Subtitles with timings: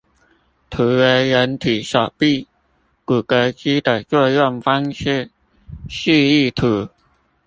[0.71, 2.47] 圖為人體手臂
[3.05, 5.29] 骨骼肌的作用方式
[5.87, 6.89] 示意圖